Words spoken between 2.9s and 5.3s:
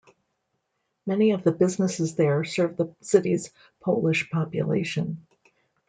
city's Polish population.